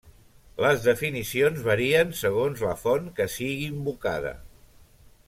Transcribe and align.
Les 0.63 0.85
definicions 0.85 1.61
varien 1.67 2.15
segons 2.23 2.65
la 2.69 2.73
font 2.85 3.13
que 3.21 3.29
sigui 3.37 3.69
invocada. 3.73 4.33